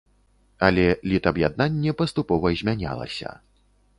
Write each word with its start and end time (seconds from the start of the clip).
Але 0.67 0.85
літаб'яднанне 1.11 1.93
паступова 2.01 2.53
змянялася. 2.61 3.29